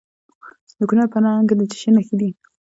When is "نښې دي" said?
1.95-2.29